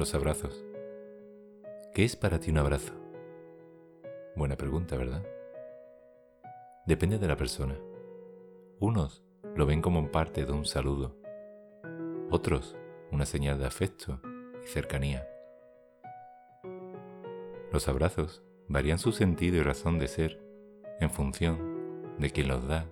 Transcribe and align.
Los 0.00 0.14
abrazos. 0.14 0.64
¿Qué 1.92 2.06
es 2.06 2.16
para 2.16 2.40
ti 2.40 2.50
un 2.50 2.56
abrazo? 2.56 2.94
Buena 4.34 4.56
pregunta, 4.56 4.96
¿verdad? 4.96 5.22
Depende 6.86 7.18
de 7.18 7.28
la 7.28 7.36
persona. 7.36 7.78
Unos 8.78 9.22
lo 9.54 9.66
ven 9.66 9.82
como 9.82 10.10
parte 10.10 10.46
de 10.46 10.52
un 10.52 10.64
saludo, 10.64 11.18
otros 12.30 12.78
una 13.10 13.26
señal 13.26 13.58
de 13.58 13.66
afecto 13.66 14.22
y 14.64 14.68
cercanía. 14.68 15.28
Los 17.70 17.86
abrazos 17.86 18.42
varían 18.68 18.98
su 18.98 19.12
sentido 19.12 19.58
y 19.58 19.62
razón 19.62 19.98
de 19.98 20.08
ser 20.08 20.42
en 20.98 21.10
función 21.10 22.16
de 22.18 22.30
quien 22.30 22.48
los 22.48 22.66
da 22.66 22.86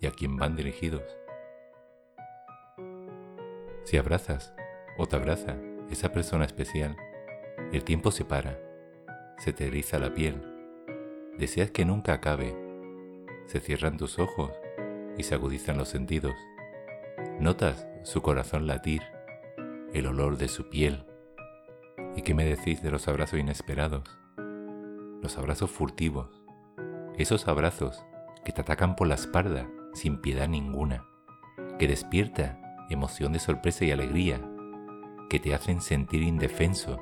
y 0.00 0.06
a 0.06 0.12
quien 0.12 0.36
van 0.36 0.54
dirigidos. 0.54 1.02
Si 3.82 3.96
abrazas 3.96 4.54
o 4.96 5.06
te 5.08 5.16
abraza 5.16 5.56
esa 5.90 6.12
persona 6.12 6.44
especial, 6.44 6.96
el 7.72 7.84
tiempo 7.84 8.10
se 8.10 8.24
para, 8.24 8.58
se 9.38 9.52
te 9.52 9.66
eriza 9.66 9.98
la 9.98 10.14
piel, 10.14 10.42
deseas 11.38 11.70
que 11.70 11.84
nunca 11.84 12.14
acabe, 12.14 12.56
se 13.46 13.60
cierran 13.60 13.96
tus 13.96 14.18
ojos 14.18 14.50
y 15.16 15.22
se 15.22 15.34
agudizan 15.34 15.76
los 15.76 15.88
sentidos. 15.88 16.34
Notas 17.40 17.86
su 18.02 18.22
corazón 18.22 18.66
latir, 18.66 19.02
el 19.92 20.06
olor 20.06 20.36
de 20.38 20.48
su 20.48 20.68
piel. 20.68 21.04
¿Y 22.16 22.22
qué 22.22 22.34
me 22.34 22.44
decís 22.44 22.82
de 22.82 22.90
los 22.90 23.08
abrazos 23.08 23.38
inesperados? 23.38 24.08
Los 25.22 25.38
abrazos 25.38 25.70
furtivos, 25.70 26.28
esos 27.16 27.48
abrazos 27.48 28.04
que 28.44 28.52
te 28.52 28.60
atacan 28.60 28.96
por 28.96 29.08
la 29.08 29.14
espalda 29.14 29.68
sin 29.94 30.20
piedad 30.20 30.48
ninguna, 30.48 31.04
que 31.78 31.88
despierta 31.88 32.60
emoción 32.90 33.32
de 33.32 33.38
sorpresa 33.38 33.84
y 33.84 33.90
alegría, 33.90 34.40
que 35.28 35.40
te 35.40 35.54
hacen 35.54 35.80
sentir 35.80 36.22
indefenso, 36.22 37.00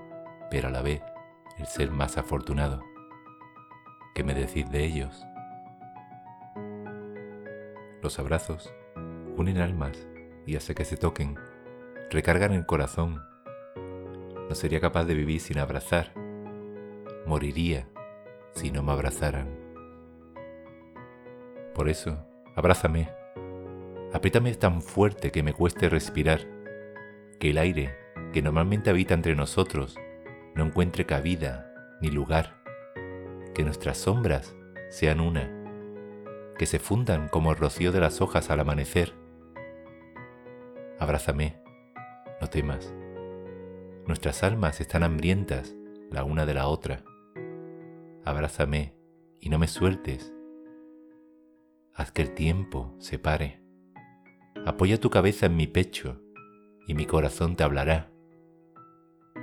pero 0.51 0.69
a 0.69 0.70
la 0.70 0.83
vez 0.83 1.03
el 1.59 1.67
ser 1.67 1.91
más 1.91 2.19
afortunado. 2.19 2.83
¿Qué 4.14 4.25
me 4.25 4.34
decís 4.34 4.70
de 4.70 4.84
ellos? 4.84 5.25
Los 8.03 8.19
abrazos 8.19 8.73
unen 9.37 9.59
almas 9.59 10.09
y 10.47 10.56
hace 10.56 10.75
que 10.75 10.84
se 10.84 10.97
toquen, 10.97 11.39
recargan 12.11 12.53
el 12.53 12.67
corazón. 12.67 13.23
No 14.48 14.55
sería 14.55 14.81
capaz 14.81 15.05
de 15.05 15.14
vivir 15.14 15.41
sin 15.41 15.59
abrazar. 15.59 16.12
Moriría 17.27 17.89
si 18.53 18.70
no 18.70 18.83
me 18.83 18.92
abrazaran. 18.92 19.48
Por 21.75 21.89
eso, 21.89 22.19
abrázame. 22.55 23.09
Apriétame 24.12 24.53
tan 24.55 24.83
fuerte 24.83 25.31
que 25.31 25.42
me 25.42 25.55
cueste 25.55 25.89
respirar, 25.89 26.41
que 27.41 27.51
el 27.51 27.59
aire 27.59 28.02
que 28.33 28.42
normalmente 28.42 28.91
habita 28.91 29.14
entre 29.14 29.34
nosotros 29.34 29.98
no 30.55 30.64
encuentre 30.64 31.06
cabida 31.06 31.72
ni 32.00 32.11
lugar, 32.11 32.56
que 33.55 33.64
nuestras 33.64 33.98
sombras 33.98 34.55
sean 34.91 35.20
una, 35.20 35.50
que 36.58 36.66
se 36.66 36.78
fundan 36.78 37.28
como 37.28 37.50
el 37.50 37.56
rocío 37.56 37.92
de 37.92 38.00
las 38.00 38.20
hojas 38.20 38.50
al 38.50 38.61
amanecer. 38.61 39.14
Abrázame, 40.98 41.61
no 42.41 42.48
temas. 42.48 42.94
Nuestras 44.06 44.42
almas 44.42 44.80
están 44.80 45.02
hambrientas 45.02 45.74
la 46.11 46.24
una 46.24 46.44
de 46.44 46.55
la 46.55 46.67
otra. 46.67 47.05
Abrázame 48.24 48.94
y 49.41 49.48
no 49.48 49.58
me 49.58 49.69
sueltes. 49.69 50.33
Haz 51.94 52.12
que 52.12 52.22
el 52.22 52.33
tiempo 52.34 52.94
se 52.98 53.19
pare. 53.19 53.62
Apoya 54.67 54.98
tu 54.98 55.11
cabeza 55.11 55.46
en 55.46 55.56
mi 55.56 55.67
pecho 55.67 56.20
y 56.86 56.94
mi 56.94 57.06
corazón 57.06 57.57
te 57.57 57.64
hablará. 57.64 58.11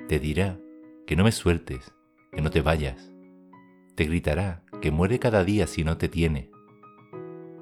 Te 0.09 0.19
dirá 0.19 0.57
que 1.05 1.15
no 1.15 1.23
me 1.23 1.31
sueltes, 1.31 1.93
que 2.31 2.41
no 2.41 2.49
te 2.49 2.63
vayas. 2.63 3.13
Te 3.93 4.05
gritará 4.05 4.63
que 4.81 4.89
muere 4.89 5.19
cada 5.19 5.43
día 5.43 5.67
si 5.67 5.83
no 5.83 5.99
te 5.99 6.09
tiene. 6.09 6.49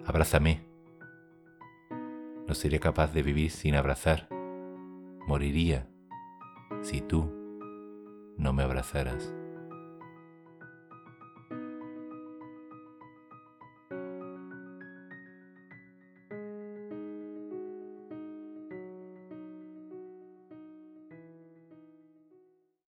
Abrázame. 0.06 0.62
No 2.47 2.53
sería 2.53 2.80
capaz 2.80 3.12
de 3.13 3.22
vivir 3.22 3.52
sin 3.52 3.75
abrazar. 3.75 4.30
Moriría 5.28 5.90
si 6.84 7.02
tú 7.02 7.30
no 8.38 8.53
me 8.53 8.64
abrazaras. 8.64 9.35